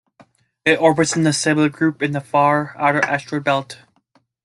[0.65, 3.81] It orbits in the Cybele group in the far outer asteroid belt.